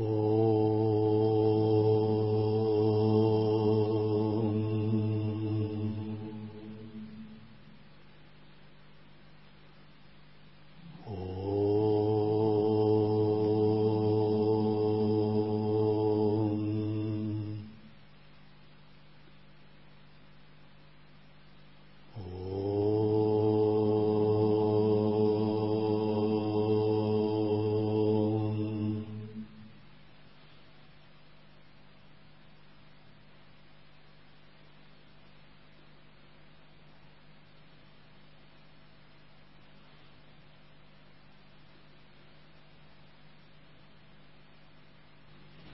[0.00, 0.29] โอ้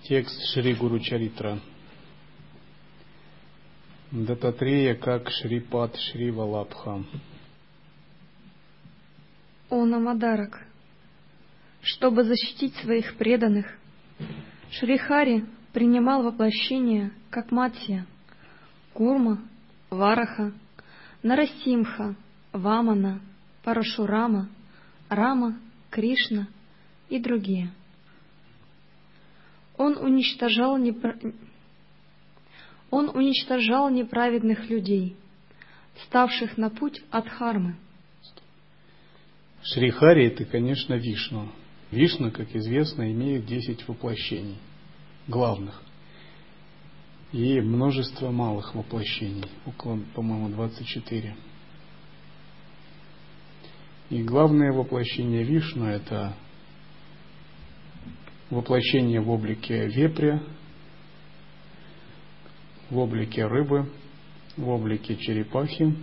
[0.08, 1.58] Текст Шри Гуру Чаритра.
[4.12, 7.02] Дататрея как Шрипад Шри Валабха.
[9.68, 10.64] О Намадарак,
[11.82, 13.66] чтобы защитить своих преданных,
[14.70, 18.06] Шрихари принимал воплощение как Матья,
[18.92, 19.42] Курма,
[19.90, 20.52] Вараха,
[21.24, 22.14] Нарасимха,
[22.52, 23.20] Вамана,
[23.64, 24.48] Парашурама,
[25.08, 25.58] Рама,
[25.90, 26.46] Кришна
[27.08, 27.72] и другие–
[29.78, 31.16] он уничтожал, непр...
[32.90, 35.16] Он уничтожал неправедных людей,
[36.04, 37.76] ставших на путь от хармы.
[39.62, 41.50] Шрихари– это, конечно, Вишну.
[41.90, 44.58] Вишна, как известно, имеет десять воплощений,
[45.26, 45.82] главных.
[47.32, 51.36] И множество малых воплощений, около, по-моему, 24.
[54.10, 56.36] И главное воплощение Вишну– это
[58.50, 60.42] воплощение в облике вепря,
[62.90, 63.90] в облике рыбы,
[64.56, 65.94] в облике черепахи,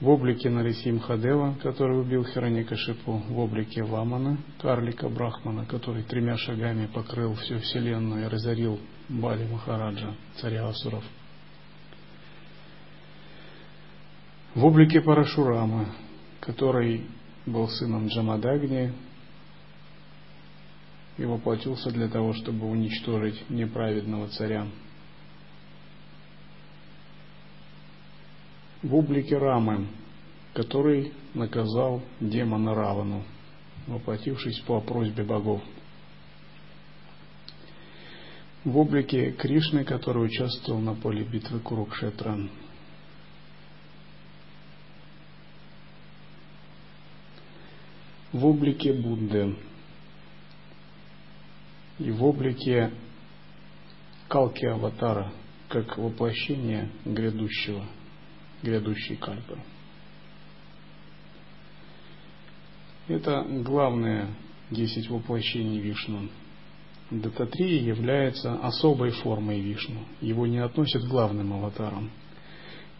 [0.00, 7.34] в облике Нарисимхадева, который убил Хираникашипу, в облике Вамана, карлика Брахмана, который тремя шагами покрыл
[7.34, 11.04] всю вселенную и разорил Бали Махараджа, царя Асуров.
[14.54, 15.94] В облике Парашурама,
[16.40, 17.06] который
[17.44, 18.92] был сыном Джамадагни,
[21.20, 24.66] и воплотился для того, чтобы уничтожить неправедного царя.
[28.82, 29.88] В облике Рамы,
[30.54, 33.22] который наказал демона Равану,
[33.86, 35.60] воплотившись по просьбе богов.
[38.64, 42.38] В облике Кришны, который участвовал на поле битвы Курукшетра.
[48.32, 49.54] В облике Будды,
[52.00, 52.90] и в облике
[54.28, 55.32] калки аватара,
[55.68, 57.84] как воплощение грядущего,
[58.62, 59.58] грядущей кальпы.
[63.06, 64.28] Это главное
[64.70, 66.28] десять воплощений Вишну.
[67.10, 70.00] Дататрия является особой формой Вишну.
[70.20, 72.10] Его не относят к главным аватарам.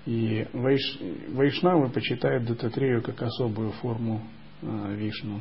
[0.04, 0.98] И Вайш...
[1.28, 4.26] Вайшнавы почитают Дататрию как особую форму
[4.62, 5.40] э, Вишну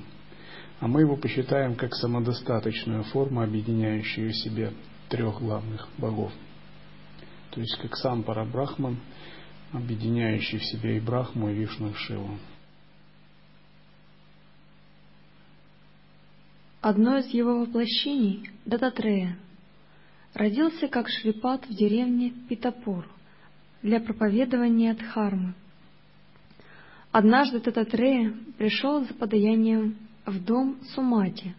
[0.80, 4.74] а мы его посчитаем как самодостаточную форму, объединяющую в себе
[5.10, 6.32] трех главных богов.
[7.52, 8.98] То есть как сам Парабрахман,
[9.74, 12.38] объединяющий в себе и Брахму, и Вишну, и Шиву.
[16.82, 19.38] Одно из его воплощений, Дататрея,
[20.34, 23.06] родился как Шрипат в деревне Питапур
[23.82, 25.56] для проповедования Дхармы.
[27.12, 29.98] Однажды Дататрея пришел за подаянием
[30.30, 31.56] в дом Сумати,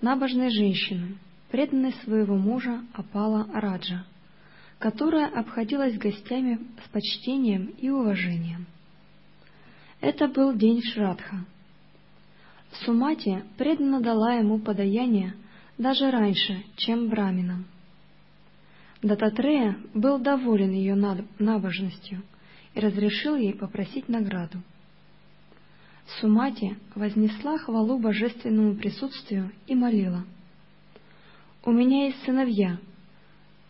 [0.00, 1.16] набожной женщины,
[1.50, 4.04] преданной своего мужа Апала Раджа,
[4.78, 8.66] которая обходилась гостями с почтением и уважением.
[10.00, 11.44] Это был день Шрадха.
[12.84, 15.34] Сумати преданно дала ему подаяние
[15.78, 17.66] даже раньше, чем браминам.
[19.02, 20.94] Дататрея был доволен ее
[21.38, 22.22] набожностью
[22.74, 24.62] и разрешил ей попросить награду.
[26.06, 30.24] Сумати вознесла хвалу божественному присутствию и молила.
[31.64, 32.78] «У меня есть сыновья,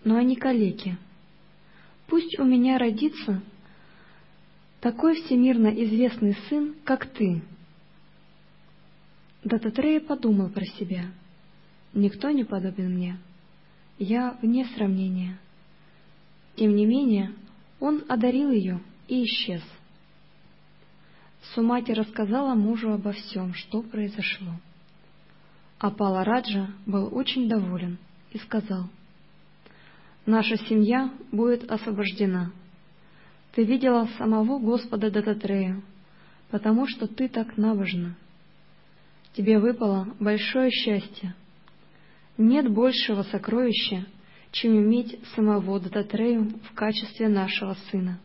[0.05, 0.99] но они калеки.
[2.07, 3.43] Пусть у меня родится
[4.81, 7.43] такой всемирно известный сын, как ты».
[9.43, 11.07] Дататрея подумал про себя.
[11.95, 13.19] «Никто не подобен мне.
[13.99, 15.39] Я вне сравнения».
[16.57, 17.33] Тем не менее,
[17.81, 19.63] он одарил ее и исчез.
[21.55, 24.53] Сумати рассказала мужу обо всем, что произошло.
[25.79, 27.99] А Палараджа был очень доволен
[28.33, 28.89] и сказал,
[30.25, 32.53] «Наша семья будет освобождена.
[33.53, 35.81] Ты видела самого Господа Дататрея,
[36.51, 38.17] потому что ты так набожна.
[39.35, 41.35] тебе выпало большое счастье.
[42.39, 44.07] Нет большего сокровища,
[44.51, 48.19] чем иметь самого Дататрею в качестве нашего сына.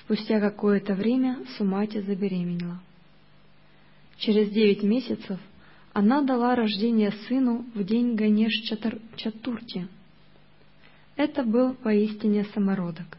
[0.00, 2.80] Спустя какое-то время Сумати забеременела.
[4.18, 5.38] Через девять месяцев
[5.92, 8.52] она дала рождение сыну в день Ганеш
[9.16, 9.88] Чатурти.
[11.16, 13.18] Это был поистине самородок.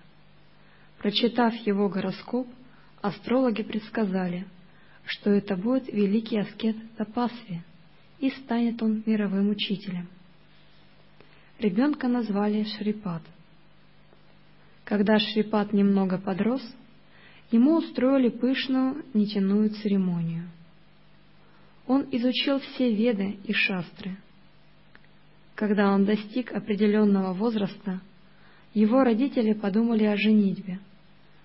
[0.99, 2.47] Прочитав его гороскоп,
[3.01, 4.45] астрологи предсказали,
[5.05, 7.61] что это будет великий аскет Тапасви,
[8.19, 10.07] и станет он мировым учителем.
[11.59, 13.23] Ребенка назвали Шрипат.
[14.89, 16.63] Когда Шрипат немного подрос,
[17.51, 20.49] ему устроили пышную нетяную церемонию.
[21.85, 24.17] Он изучил все веды и шастры.
[25.53, 28.01] Когда он достиг определенного возраста,
[28.73, 30.79] его родители подумали о женитьбе,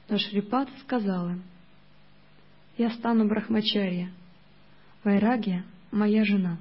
[0.08, 1.42] но Шрипат сказал им,
[2.78, 4.10] «Я стану брахмачарья,
[5.02, 6.56] Вайрагия— моя жена».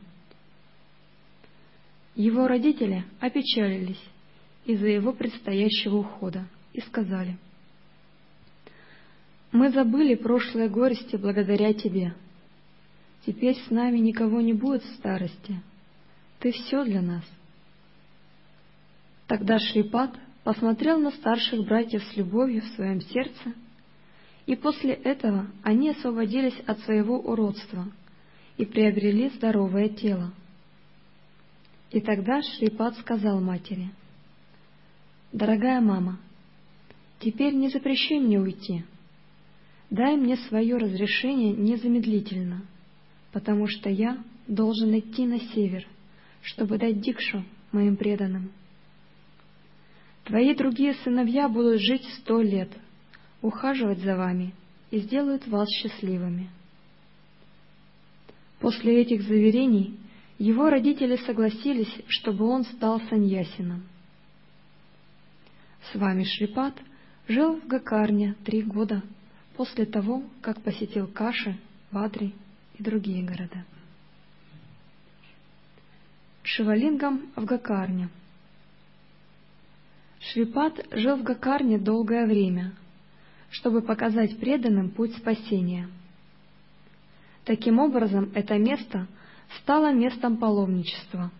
[2.15, 4.03] Его родители опечалились
[4.65, 7.37] из-за его предстоящего ухода и сказали,
[9.51, 12.15] «Мы забыли прошлые горести благодаря тебе.
[13.25, 15.61] Теперь с нами никого не будет в старости.
[16.39, 17.23] Ты все для нас».
[19.27, 23.53] Тогда Шрипат посмотрел на старших братьев с любовью в своем сердце,
[24.45, 27.87] и после этого они освободились от своего уродства
[28.57, 30.33] и приобрели здоровое тело.
[31.91, 33.89] И тогда Шрипад сказал матери,
[35.31, 36.19] «Дорогая мама,
[37.23, 38.83] теперь не запрещай мне уйти.
[39.89, 42.63] Дай мне свое разрешение незамедлительно,
[43.31, 44.17] потому что я
[44.47, 45.87] должен идти на север,
[46.41, 48.51] чтобы дать дикшу моим преданным.
[50.25, 52.69] Твои другие сыновья будут жить сто лет,
[53.41, 54.53] ухаживать за вами
[54.91, 56.49] и сделают вас счастливыми».
[58.59, 59.99] После этих заверений
[60.39, 63.83] его родители согласились, чтобы он стал саньясином.
[65.91, 66.73] С вами Шрипат
[67.27, 69.01] жил в Гакарне три года
[69.55, 71.57] после того, как посетил Каши,
[71.91, 72.33] Бадри
[72.77, 73.65] и другие города.
[76.43, 78.09] Шивалингам в Гакарне
[80.19, 82.73] Шрипат жил в Гакарне долгое время,
[83.49, 85.89] чтобы показать преданным путь спасения.
[87.45, 89.07] Таким образом, это место–
[89.61, 91.31] стало местом паломничества.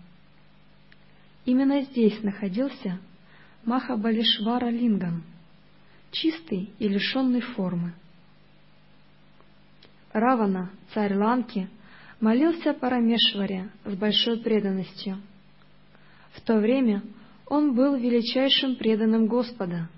[1.45, 2.99] Именно здесь находился
[3.65, 5.23] Махабалишвара Лингам,
[6.13, 7.93] чистый и лишенный формы.
[10.13, 11.67] Равана, царь Ланки,
[12.21, 15.17] молился Парамешваре с большой преданностью.
[16.33, 17.03] В то время
[17.47, 19.89] он был величайшим преданным Господа.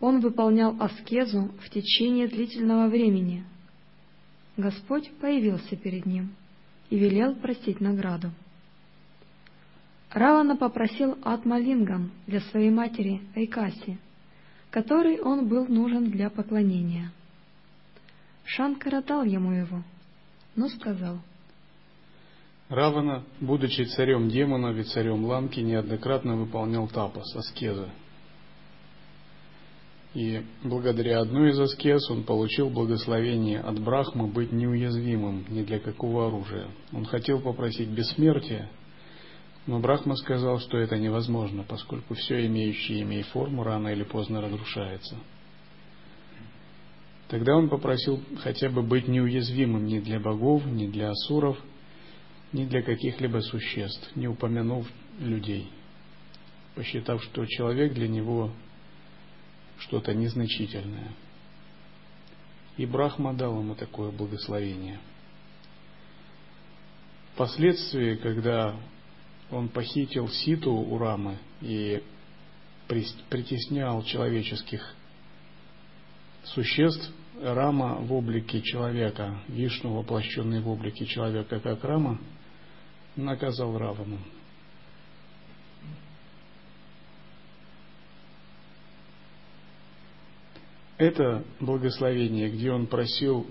[0.00, 3.44] Он выполнял аскезу в течение длительного времени.
[4.56, 6.34] Господь появился перед ним
[6.90, 8.30] и велел просить награду.
[10.10, 13.98] Равана попросил Атмалингам для своей матери Айкаси,
[14.70, 17.12] которой он был нужен для поклонения.
[18.44, 19.82] Шанкара дал ему его,
[20.56, 21.18] но сказал.
[22.68, 27.88] Равана, будучи царем демонов и царем Ланки, неоднократно выполнял тапас, аскезы,
[30.14, 36.28] и благодаря одной из аскез он получил благословение от Брахмы быть неуязвимым ни для какого
[36.28, 36.68] оружия.
[36.92, 38.68] Он хотел попросить бессмертия,
[39.68, 44.40] но Брахма сказал, что это невозможно, поскольку все имеющее имя и форму рано или поздно
[44.40, 45.18] разрушается.
[47.28, 51.58] Тогда он попросил хотя бы быть неуязвимым ни для богов, ни для асуров,
[52.50, 54.88] ни для каких-либо существ, не упомянув
[55.20, 55.68] людей,
[56.74, 58.50] посчитав, что человек для него
[59.80, 61.12] что-то незначительное.
[62.78, 64.98] И Брахма дал ему такое благословение.
[67.34, 68.74] Впоследствии, когда
[69.50, 72.02] он похитил Ситу у Рамы и
[72.86, 74.94] притеснял человеческих
[76.44, 82.18] существ, Рама в облике человека, Вишну воплощенный в облике человека, как Рама,
[83.14, 84.18] наказал Равану.
[90.96, 93.46] Это благословение, где он просил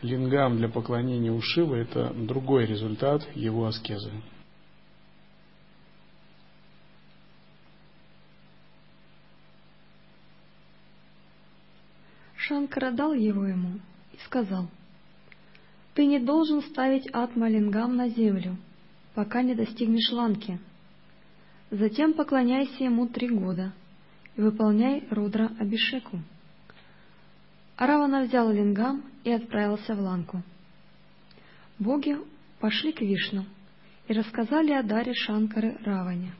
[0.00, 4.12] лингам для поклонения у Шивы, это другой результат его аскезы.
[12.78, 13.80] Дал его ему
[14.12, 14.68] и сказал,
[15.94, 18.56] «Ты не должен ставить Атмалингам на землю,
[19.14, 20.60] пока не достигнешь Ланки.
[21.72, 23.72] Затем поклоняйся ему три года
[24.36, 26.20] и выполняй Рудра Абишеку».
[27.76, 30.42] Равана взял лингам и отправился в Ланку.
[31.80, 32.16] Боги
[32.60, 33.44] пошли к Вишну
[34.06, 36.32] и рассказали о даре Шанкары Раване.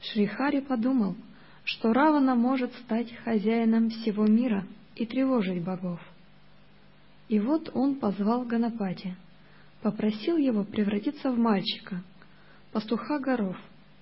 [0.00, 1.14] Шрихари подумал,
[1.64, 4.66] что Равана может стать хозяином всего мира
[4.96, 6.00] и тревожить богов.
[7.28, 9.16] И вот он позвал Ганапати,
[9.82, 12.02] попросил его превратиться в мальчика,
[12.72, 13.56] пастуха горов,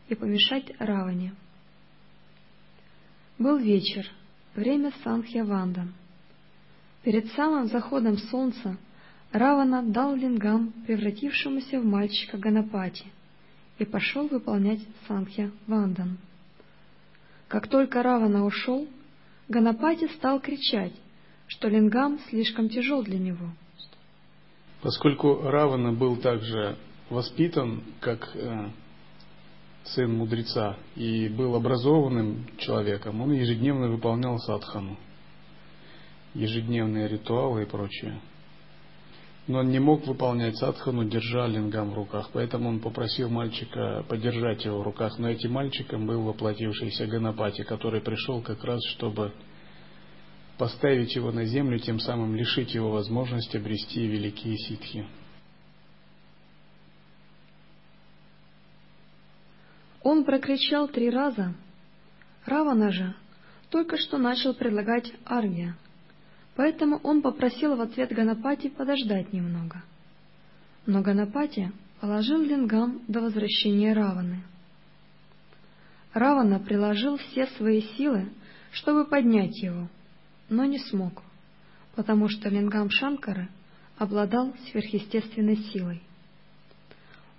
[0.09, 1.35] и помешать Раване.
[3.39, 4.07] Был вечер,
[4.55, 5.89] время Санхья Ванда.
[7.03, 8.77] Перед самым заходом солнца
[9.33, 13.07] Равана дал лингам превратившемуся в мальчика Ганапати
[13.79, 16.19] и пошел выполнять Санхья Вандан.
[17.49, 18.87] Как только Равана ушел,
[19.49, 20.93] Ганапати стал кричать,
[21.47, 23.51] что лингам слишком тяжел для него.
[24.83, 26.77] Поскольку Равана был также
[27.09, 28.71] воспитан как э,
[29.85, 34.99] сын мудреца и был образованным человеком, он ежедневно выполнял садхану,
[36.35, 38.21] ежедневные ритуалы и прочее.
[39.49, 44.65] Но он не мог выполнять садхану, держа лингам в руках, поэтому он попросил мальчика подержать
[44.65, 45.19] его в руках.
[45.19, 49.33] Но этим мальчиком был воплотившийся Ганапати, который пришел как раз, чтобы
[50.59, 55.07] поставить его на землю, тем самым лишить его возможности обрести великие ситхи.
[60.05, 61.55] Он прокричал три раза.
[62.45, 63.15] Равана же
[63.71, 65.77] только что начал предлагать аргхья,
[66.57, 69.83] поэтому он попросил в ответ Ганапати подождать немного.
[70.87, 74.43] Но Ганапати положил лингам до возвращения Раваны.
[76.13, 78.31] Равана приложил все свои силы,
[78.73, 79.89] чтобы поднять его,
[80.49, 81.23] но не смог,
[81.95, 83.49] потому что лингам Шанкары
[83.97, 86.03] обладал сверхъестественной силой.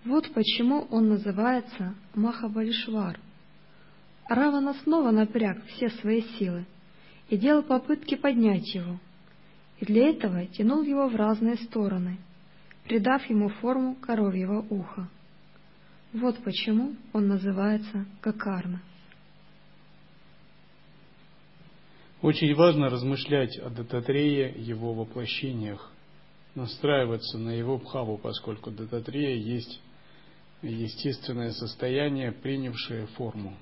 [0.05, 3.19] Вот почему он называется Махабалишвар.
[4.27, 6.65] Равана снова напряг все свои силы
[7.33, 8.99] и делал попытки поднять его,
[9.79, 12.19] и для этого тянул его в разные стороны,
[12.83, 15.09] придав ему форму коровьего уха.
[16.13, 18.83] Вот почему он называется Гакарна.
[22.21, 25.91] Очень важно размышлять о Дататрее, его воплощениях,
[26.53, 29.81] настраиваться на его бхаву, поскольку Дататрея есть
[30.61, 33.57] естественное состояние, принявшее форму.